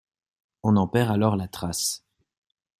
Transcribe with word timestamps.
On 0.63 0.77
en 0.77 0.87
perd 0.87 1.11
alors 1.11 1.35
la 1.35 1.47
trace. 1.47 2.03